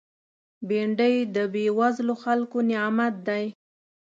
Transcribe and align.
بېنډۍ 0.67 1.15
د 1.35 1.37
بېوزلو 1.53 2.15
خلکو 2.23 2.57
نعمت 2.69 3.15
دی 3.27 3.45